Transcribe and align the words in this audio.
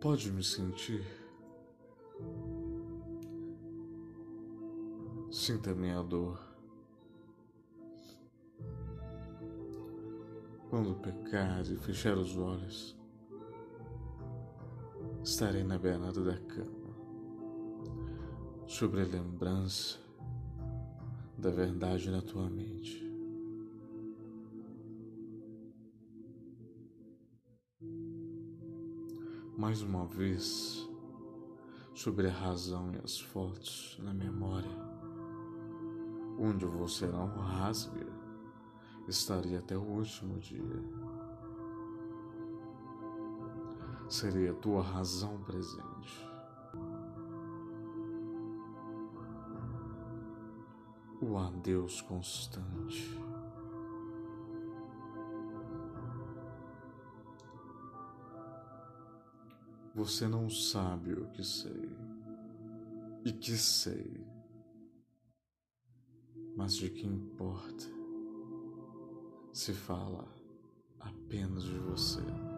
Pode 0.00 0.32
me 0.32 0.42
sentir? 0.42 1.04
Sinta 5.30 5.74
minha 5.74 6.02
dor. 6.02 6.40
Quando 10.70 10.94
pecar 10.96 11.62
e 11.70 11.76
fechar 11.76 12.16
os 12.16 12.36
olhos, 12.38 12.99
estarei 15.22 15.64
na 15.64 15.78
beirada 15.78 16.22
da 16.22 16.36
cama, 16.36 16.94
sobre 18.66 19.02
a 19.02 19.06
lembrança 19.06 19.98
da 21.38 21.50
verdade 21.50 22.10
na 22.10 22.22
tua 22.22 22.48
mente. 22.48 23.10
mais 29.60 29.82
uma 29.82 30.06
vez 30.06 30.88
sobre 31.94 32.28
a 32.28 32.32
razão 32.32 32.94
e 32.94 33.04
as 33.04 33.20
fotos 33.20 34.00
na 34.02 34.14
memória, 34.14 34.70
onde 36.38 36.64
você 36.64 37.06
não 37.06 37.26
rasga, 37.26 38.06
estaria 39.06 39.58
até 39.58 39.76
o 39.76 39.82
último 39.82 40.38
dia. 40.38 40.64
Seria 44.10 44.50
a 44.50 44.54
tua 44.54 44.82
razão 44.82 45.40
presente. 45.44 46.28
O 51.22 51.38
adeus 51.38 52.00
constante. 52.00 53.16
Você 59.94 60.26
não 60.26 60.50
sabe 60.50 61.12
o 61.12 61.30
que 61.30 61.44
sei 61.44 61.96
e 63.24 63.32
que 63.32 63.56
sei, 63.56 64.26
mas 66.56 66.74
de 66.74 66.90
que 66.90 67.06
importa 67.06 67.84
se 69.52 69.72
fala 69.72 70.26
apenas 70.98 71.62
de 71.62 71.78
você. 71.78 72.49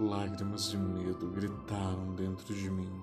Lágrimas 0.00 0.70
de 0.70 0.78
medo 0.78 1.28
gritaram 1.28 2.14
dentro 2.14 2.54
de 2.54 2.70
mim. 2.70 3.02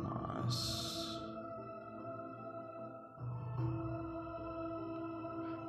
Mas 0.00 1.04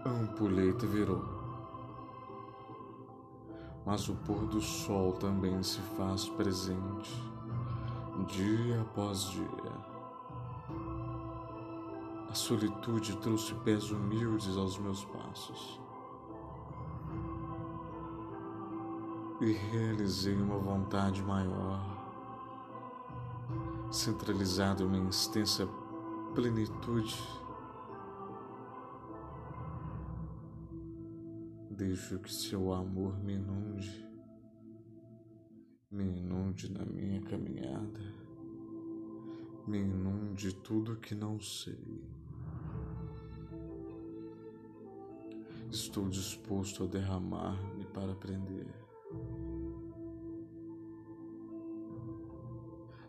A 0.06 0.10
ampulheta 0.10 0.86
virou. 0.86 1.26
Mas 3.84 4.08
o 4.08 4.14
pôr 4.18 4.46
do 4.46 4.62
sol 4.62 5.14
também 5.14 5.64
se 5.64 5.82
faz 5.98 6.30
presente, 6.30 7.12
dia 8.28 8.82
após 8.82 9.24
dia. 9.32 9.96
A 12.30 12.34
solitude 12.36 13.18
trouxe 13.18 13.56
pés 13.56 13.90
humildes 13.90 14.56
aos 14.56 14.78
meus 14.78 15.04
passos. 15.06 15.84
E 19.42 19.52
realizei 19.52 20.36
uma 20.36 20.58
vontade 20.58 21.22
maior, 21.22 21.80
centralizado 23.92 24.84
em 24.84 24.88
uma 24.88 25.10
extensa 25.10 25.68
plenitude 26.34 27.16
Deixo 31.78 32.18
que 32.20 32.34
seu 32.34 32.72
amor 32.72 33.22
me 33.22 33.34
inunde, 33.34 34.08
me 35.92 36.06
inunde 36.06 36.72
na 36.72 36.86
minha 36.86 37.22
caminhada, 37.24 38.00
me 39.68 39.80
inunde 39.80 40.56
tudo 40.56 40.96
que 40.96 41.14
não 41.14 41.38
sei. 41.38 42.02
Estou 45.70 46.08
disposto 46.08 46.86
a 46.86 46.88
derramar-me 46.88 47.84
para 47.88 48.14
aprender. 48.14 48.85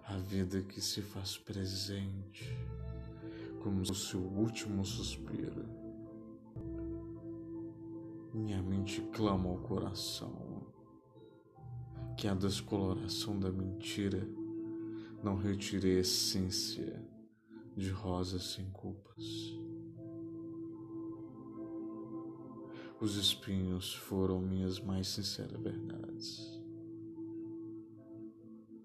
A 0.05 0.17
vida 0.19 0.62
que 0.62 0.81
se 0.81 1.03
faz 1.03 1.37
presente 1.37 2.56
como 3.62 3.83
o 3.83 3.94
seu 3.94 4.21
último 4.21 4.84
suspiro 4.84 5.87
minha 8.37 8.62
mente 8.62 9.00
clama 9.15 9.49
ao 9.49 9.56
coração 9.56 10.66
que 12.19 12.28
a 12.28 12.34
descoloração 12.34 13.39
da 13.39 13.50
mentira 13.50 14.28
não 15.22 15.37
retire 15.37 15.97
a 15.97 16.00
essência 16.00 17.03
de 17.75 17.91
rosas 17.91 18.55
sem 18.55 18.71
culpas. 18.71 19.25
Os 23.01 23.17
espinhos 23.17 23.95
foram 23.95 24.41
minhas 24.41 24.81
mais 24.81 25.09
sinceras 25.09 25.61
verdades. 25.61 26.41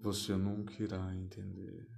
Você 0.00 0.36
nunca 0.36 0.82
irá 0.82 1.14
entender. 1.14 1.92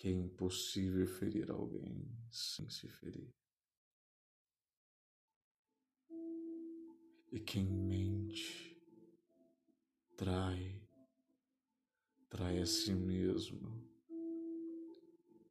que 0.00 0.08
é 0.08 0.12
impossível 0.12 1.06
ferir 1.06 1.50
alguém 1.50 2.10
sem 2.30 2.66
se 2.70 2.88
ferir. 2.88 3.30
E 7.30 7.38
quem 7.38 7.66
mente, 7.66 8.82
trai, 10.16 10.80
trai 12.30 12.62
a 12.62 12.66
si 12.66 12.94
mesmo. 12.94 13.86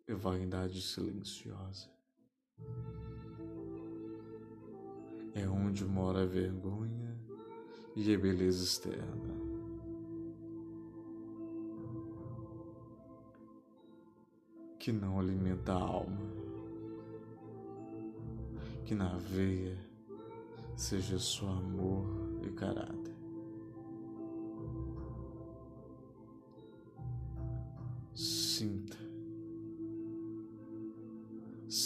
É 0.07 0.15
vaidade 0.15 0.81
silenciosa. 0.81 1.98
É 5.33 5.47
onde 5.47 5.85
mora 5.85 6.23
a 6.23 6.25
vergonha 6.25 7.15
e 7.95 8.13
a 8.13 8.17
beleza 8.17 8.63
externa. 8.63 9.49
que 14.79 14.93
não 14.93 15.19
alimenta 15.19 15.73
a 15.73 15.79
alma. 15.79 16.17
Que 18.85 18.95
na 18.95 19.17
veia 19.17 19.77
seja 20.75 21.19
só 21.19 21.47
amor 21.47 22.07
e 22.41 22.49
caráter. 22.51 23.18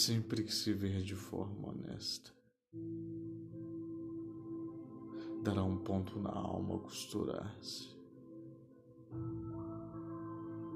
Sempre 0.03 0.43
que 0.43 0.53
se 0.53 0.73
ver 0.73 1.01
de 1.01 1.15
forma 1.15 1.69
honesta, 1.69 2.29
dará 5.41 5.63
um 5.63 5.77
ponto 5.77 6.19
na 6.19 6.29
alma 6.29 6.77
costurar-se, 6.79 7.95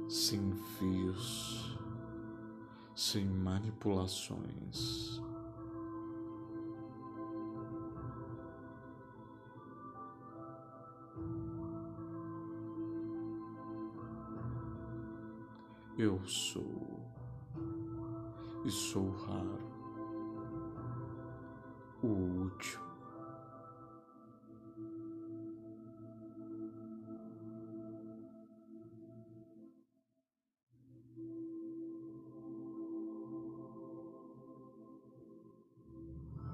sem 0.07 0.55
fios 0.77 1.77
sem 2.95 3.25
manipulações. 3.25 5.21
Eu 15.97 16.25
sou 16.25 16.96
e 18.67 18.71
sou 18.71 19.09
raro, 19.11 19.59
o 22.03 22.07
último. 22.07 22.86